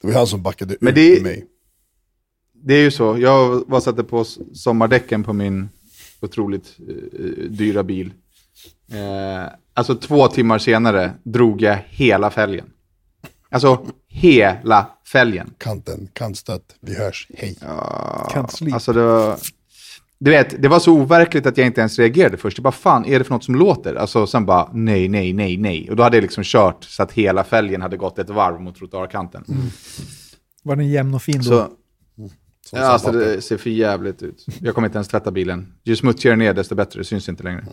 [0.00, 1.44] det var han som backade Men ut det- mig.
[2.62, 3.18] Det är ju så.
[3.18, 5.68] Jag var satte på sommardäcken på min
[6.20, 8.12] otroligt eh, dyra bil.
[8.92, 12.66] Eh, alltså två timmar senare drog jag hela fälgen.
[13.50, 15.54] Alltså hela fälgen.
[15.58, 17.56] Kanten, kantstött, vi hörs, hej.
[18.48, 18.74] Sleep.
[18.74, 19.38] Alltså det var,
[20.18, 22.58] du vet, det var så overkligt att jag inte ens reagerade först.
[22.58, 23.94] Jag bara, fan, är det för något som låter?
[23.94, 25.90] Alltså sen bara, nej, nej, nej, nej.
[25.90, 28.76] Och då hade jag liksom kört så att hela fälgen hade gått ett varv mot
[28.76, 29.44] trottoarkanten.
[30.62, 31.42] Var den jämn och fin då?
[31.42, 31.68] Så,
[32.72, 34.46] ja, alltså det ser för jävligt ut.
[34.60, 35.72] Jag kommer inte ens tvätta bilen.
[35.84, 37.00] Ju smutsigare ner, desto bättre.
[37.00, 37.64] Det syns inte längre.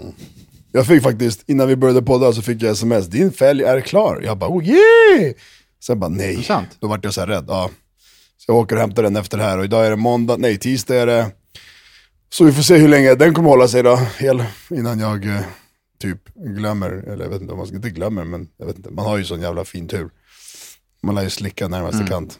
[0.71, 4.21] Jag fick faktiskt, innan vi började podda så fick jag sms, din fälg är klar.
[4.23, 5.33] Jag bara, oh yeah!
[5.83, 6.43] Sen bara, nej.
[6.43, 6.69] sant?
[6.79, 7.45] Då vart jag så här rädd.
[7.47, 7.69] Ja.
[8.37, 10.57] Så jag åker och hämtar den efter det här och idag är det måndag, nej
[10.57, 11.31] tisdag är det.
[12.29, 15.41] Så vi får se hur länge den kommer hålla sig då, hel, innan jag eh,
[16.01, 18.89] typ glömmer, eller jag vet inte om man ska inte glömmer, men jag vet inte,
[18.91, 20.09] man har ju sån jävla fin tur.
[21.03, 22.07] Man lär ju slicka närmaste Mm.
[22.07, 22.39] kant.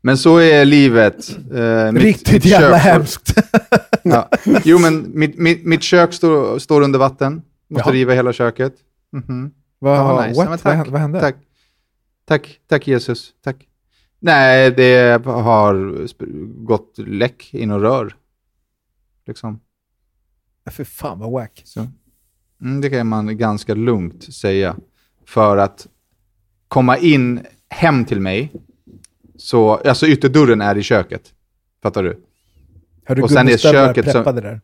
[0.00, 1.38] Men så är livet.
[1.54, 3.34] Eh, mitt- Riktigt mitt jävla hemskt.
[4.02, 4.28] Ja.
[4.64, 7.42] Jo, men mitt, mitt, mitt kök står, står under vatten.
[7.68, 7.94] Måste Jaha.
[7.94, 8.74] riva hela köket.
[9.12, 9.50] Mhm.
[9.78, 10.40] Vad, Ja, vad nice.
[10.42, 10.88] Ja, vad, tack.
[10.88, 11.20] vad hände?
[11.20, 11.36] Tack.
[12.24, 13.30] Tack, tack Jesus.
[13.44, 13.56] Tack.
[14.20, 16.06] Nej, det har
[16.64, 18.16] gått läck i några rör.
[19.26, 19.60] Liksom.
[20.70, 21.62] För fan vad wack.
[21.64, 21.86] Så.
[22.62, 24.76] Mm, det kan man ganska lugnt säga.
[25.26, 25.86] För att
[26.68, 28.52] komma in hem till mig,
[29.40, 31.22] så, alltså ytterdörren är i köket.
[31.82, 32.24] Fattar du?
[33.06, 34.60] Har du Och sen är köket som- där?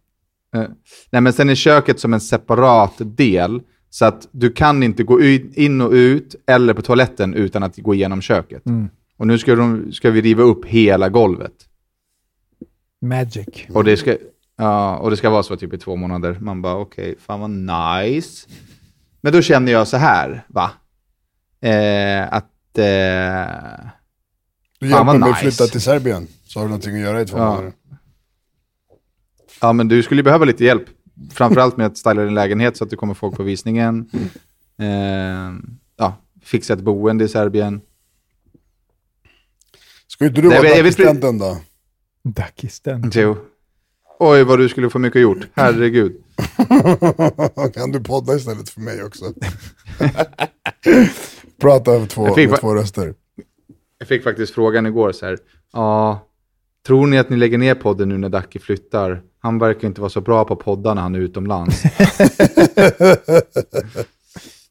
[0.57, 0.65] Eh,
[1.11, 3.61] Nej, men sen är köket som en separat del.
[3.91, 7.95] Så att du kan inte gå in och ut eller på toaletten utan att gå
[7.95, 8.67] igenom köket.
[8.67, 8.89] Mm.
[9.17, 11.53] Och nu ska, de, ska vi riva upp hela golvet.
[13.01, 13.47] Magic.
[13.71, 14.17] Och det ska,
[14.57, 16.39] ja, och det ska vara så typ i två månader.
[16.41, 18.49] Man bara okej, fan vad nice.
[19.21, 20.71] Men då känner jag så här, va?
[21.61, 22.79] Eh, att...
[22.79, 23.87] Eh,
[24.79, 25.41] Du hjälper mig att nice.
[25.41, 27.51] flytta till Serbien, så har du någonting att göra i två Ja.
[27.51, 27.73] månader.
[29.61, 30.85] ja, men du skulle ju behöva lite hjälp.
[31.33, 34.11] Framförallt med att styla din lägenhet så att du kommer folk på visningen.
[34.79, 35.53] Eh,
[35.97, 37.81] ja, fixa ett boende i Serbien.
[40.07, 40.59] Ska inte du vara
[40.89, 41.59] assistenten då?
[42.25, 43.11] Dackisten.
[43.15, 43.37] Jo.
[44.19, 45.39] Oj, vad du skulle få mycket gjort.
[45.55, 46.17] Herregud.
[47.75, 49.25] kan du podda istället för mig också?
[51.61, 53.15] Prata över två, med två röster.
[54.07, 55.38] Jag fick faktiskt frågan igår så här.
[55.73, 56.27] Ja,
[56.87, 59.23] tror ni att ni lägger ner podden nu när Dacke flyttar?
[59.38, 61.83] Han verkar inte vara så bra på poddar när han är utomlands.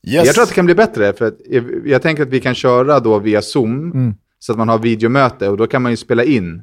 [0.08, 0.26] Yes.
[0.26, 2.56] Jag tror att det kan bli bättre, för att jag, jag tänker att vi kan
[2.56, 4.13] köra då via Zoom, Mm.
[4.39, 6.62] så att man har videomöte och då kan man ju spela in,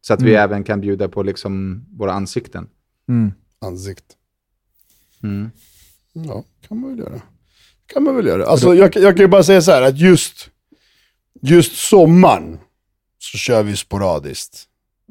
[0.00, 2.66] så att vi även kan bjuda på liksom våra ansikten.
[3.08, 3.32] Mm.
[3.60, 4.04] Ansikt.
[5.22, 5.50] Mm.
[6.12, 7.20] Ja, kan man väl göra.
[7.86, 8.46] kan man väl göra.
[8.46, 10.50] Alltså, jag, jag kan ju bara säga så här att just,
[11.44, 12.58] just sommaren
[13.18, 14.64] så kör vi sporadiskt.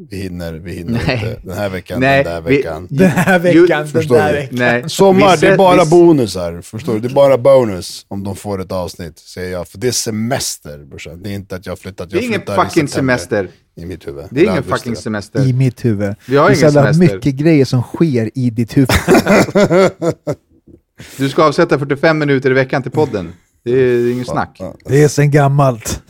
[0.10, 1.16] Vi hinner, vi hinner Nej.
[1.16, 2.88] inte den här veckan, Nej, den där vi- veckan.
[2.92, 4.40] Den här veckan, den förstår där du?
[4.40, 4.58] veckan.
[4.60, 4.90] Nej.
[4.90, 6.62] Sommar, Vi det är bara vi- bonusar.
[6.62, 7.00] Förstår du?
[7.00, 9.68] Det är bara bonus om de får ett avsnitt, säger jag.
[9.68, 11.24] För det är semester, brorsan.
[11.24, 12.10] Det är inte att jag har flyttat.
[12.10, 13.50] Det är Jag ingen fucking semester.
[13.76, 14.26] I mitt huvud.
[14.32, 15.48] Det är ingen fucking semester.
[15.48, 16.16] I mitt huvud.
[16.26, 17.16] Vi har det är så ingen semester.
[17.16, 18.90] mycket grejer som sker i ditt huvud.
[21.18, 23.34] Du ska avsätta 45 minuter i veckan till podden.
[23.64, 24.58] Det är inget snack.
[24.60, 24.76] Ja.
[24.86, 26.02] Det är sen gammalt.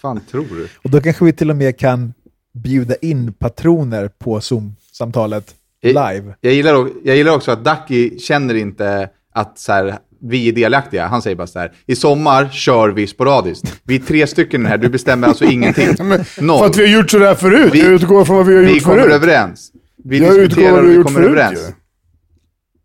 [0.00, 0.68] Fan tror du?
[0.82, 2.14] Och då kanske vi till och med kan
[2.54, 6.34] bjuda in patroner på Zoom-samtalet live.
[6.40, 10.52] Jag gillar, o- jag gillar också att Ducky känner inte att så här, vi är
[10.52, 11.06] delaktiga.
[11.06, 13.80] Han säger bara så här, i sommar kör vi sporadiskt.
[13.84, 15.88] Vi är tre stycken här, du bestämmer alltså ingenting.
[16.40, 16.58] Noll.
[16.58, 17.74] För att vi har gjort sådär förut.
[17.74, 19.12] Vi- jag utgår från vad vi har gjort vi kommer förut.
[19.14, 19.72] överens.
[20.04, 21.58] Vi Jag diskuterar och vi kommer förut överens.
[21.68, 21.72] ju.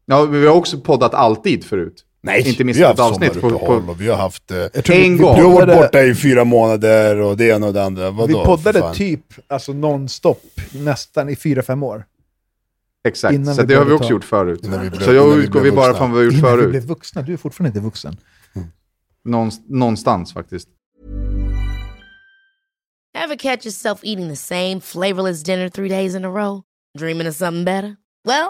[0.06, 2.04] Ja, vi har också poddat alltid förut.
[2.26, 3.34] Nej, Inte vi missat har ett haft avsnitt.
[3.34, 4.52] På, sommaruppehåll på, och vi har haft...
[4.52, 5.36] Eh, tror En vi, vi gång.
[5.38, 8.12] du har varit borta i fyra månader och det ena och det andra.
[8.12, 8.28] Vadå?
[8.28, 10.36] Vi för poddade typ alltså non-stop
[10.72, 12.06] nästan i fyra, fem år.
[13.08, 14.60] exakt, innan så vi det har vi också ta- gjort förut.
[14.64, 16.32] Innan vi blev- så innan jag vi utgår blev vi bara från vad vi har
[16.32, 16.70] gjort Innan vi förut.
[16.72, 17.22] blev vuxna.
[17.22, 18.18] Du är fortfarande inte vuxen.
[19.26, 20.68] Någonst- någonstans faktiskt.
[23.26, 26.62] Ever catch yourself eating the same flavorless dinner three days in a row?
[27.00, 27.96] Dreaming of something better?
[28.28, 28.50] Well,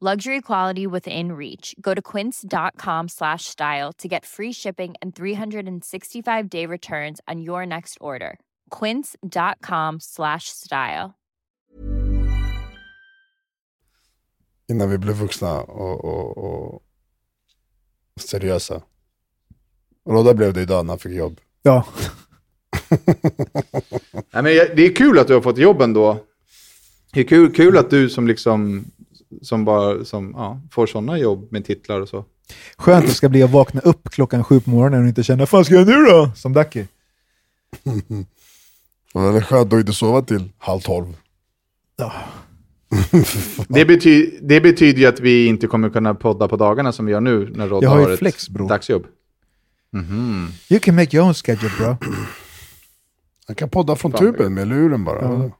[0.00, 1.74] Luxury quality within reach.
[1.80, 7.64] Go to quince.com slash style to get free shipping and 365 day returns on your
[7.64, 8.38] next order.
[8.68, 11.14] Quince.com slash style.
[14.68, 16.82] Innan vi blev vuxna och, och, och
[18.20, 18.82] seriösa.
[20.04, 21.40] Där blev det idag när han fick jobb.
[21.62, 21.84] Ja,
[24.30, 26.18] Nej, men det är kul att du har fått jobb ändå.
[27.12, 28.84] Det är kul, kul att du som liksom
[29.42, 32.24] som bara som, ja, får sådana jobb med titlar och så.
[32.76, 35.48] skönt det ska bli att vakna upp klockan sju på morgonen och inte känna vad
[35.48, 36.30] fan ska jag nu då?
[36.36, 36.84] Som Ducky.
[39.14, 41.16] Och det är skönt att inte sova till halv tolv.
[43.68, 47.12] Det, bety det betyder ju att vi inte kommer kunna podda på dagarna som vi
[47.12, 48.68] gör nu när Rodda Jag har har ett flex, bro.
[48.68, 49.06] dagsjobb.
[50.68, 51.96] You can make your own schedule bro.
[53.46, 54.20] Han kan podda från Fan.
[54.20, 55.22] tuben med luren bara.
[55.22, 55.50] Ja.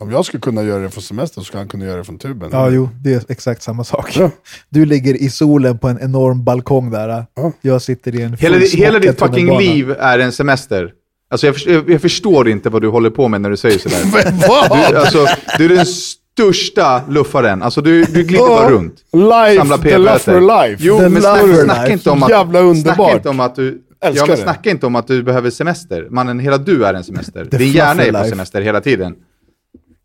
[0.00, 2.18] Om jag skulle kunna göra det från semester så skulle han kunna göra det från
[2.18, 2.48] tuben.
[2.52, 4.16] Ja, jo, det är exakt samma sak.
[4.16, 4.30] Ja.
[4.68, 7.24] Du ligger i solen på en enorm balkong där.
[7.34, 7.52] Ja.
[7.60, 10.92] Jag sitter i en Hela, hela ditt fucking liv är en semester.
[11.30, 13.98] Alltså jag, förstår, jag, förstår inte vad du håller på med när du säger sådär.
[14.92, 15.26] Du, alltså,
[15.58, 17.62] du är den största luffaren.
[17.62, 18.94] Alltså du, du glider bara runt.
[19.12, 20.76] Life, Samla the love for life.
[20.84, 21.92] Jo, The men love snacka, for snacka life.
[21.92, 22.30] inte om att...
[22.30, 22.96] Jävla underbart.
[22.96, 23.82] Snacka inte om att du...
[24.02, 26.06] Älskar ja, men snacka inte om att du behöver semester.
[26.10, 27.44] Mannen, hela du är en semester.
[27.44, 28.30] Din hjärna är på life.
[28.30, 29.14] semester hela tiden.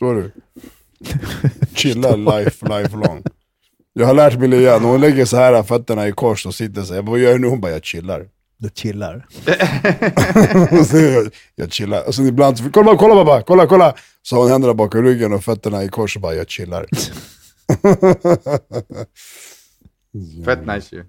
[0.01, 0.31] Förstår du?
[1.73, 3.23] Chilla life, life long.
[3.93, 6.81] Jag har lärt mig Lea, när hon lägger så här fötterna i kors och sitter
[6.81, 7.47] så här, jag bara, vad gör du nu?
[7.47, 8.27] Hon bara, jag chillar.
[8.57, 9.25] Du chillar.
[10.93, 12.07] Jag, jag chillar.
[12.07, 13.95] Och sen ibland, så, kolla, kolla babba, kolla, kolla.
[14.21, 16.85] Så har hon händerna bakom ryggen och fötterna i kors och bara, jag chillar.
[20.45, 21.05] Fett nice ju.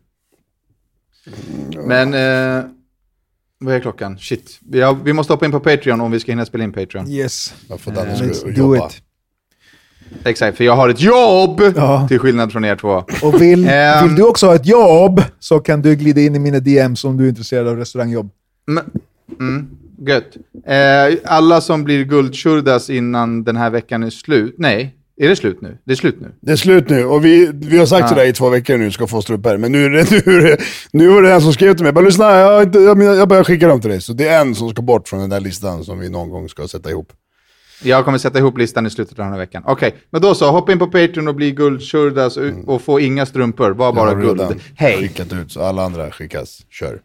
[1.87, 2.15] Men...
[2.15, 2.65] Eh,
[3.65, 4.19] vad är klockan?
[4.19, 4.59] Shit.
[4.71, 7.11] Vi, har, vi måste hoppa in på Patreon om vi ska hinna spela in Patreon.
[7.11, 7.55] Yes.
[7.69, 8.87] Jag får Danne Let's ska do jobba.
[8.89, 9.03] it.
[10.25, 11.63] Exakt, för jag har ett jobb!
[11.77, 12.09] Ja.
[12.09, 13.05] Till skillnad från er två.
[13.23, 14.07] Och vill, Ehm.
[14.09, 17.17] vill du också ha ett jobb så kan du glida in i mina DMs om
[17.17, 18.31] du är intresserad av restaurangjobb.
[19.41, 19.69] Mm,
[20.07, 20.37] gött.
[20.67, 24.55] Eh, alla som blir guldtjurdas innan den här veckan är slut.
[24.59, 25.79] Nej, är det slut nu?
[25.85, 26.33] Det är slut nu.
[26.41, 28.09] Det är slut nu och vi, vi har sagt Ja.
[28.09, 29.57] sådär i två veckor nu, ska få strumpor.
[29.57, 30.57] Men nu, är det, nu,
[30.93, 33.45] nu var det en som skrev till mig, bara lyssna, jag, inte, jag, jag bara
[33.45, 34.01] skickar dem till dig.
[34.01, 36.49] Så det är en som ska bort från den där listan som vi någon gång
[36.49, 37.13] ska sätta ihop.
[37.85, 39.63] Jag kommer sätta ihop listan i slutet av den här veckan.
[39.67, 40.51] Okej, men då så.
[40.51, 42.45] Hoppa in på Patreon och bli guldtjurdas och-
[42.75, 43.71] och få inga strumpor.
[43.71, 44.43] Var bara guld.
[44.77, 44.97] Hej!
[44.99, 46.61] skickat ut, så alla andra skickas.
[46.71, 47.01] Kör.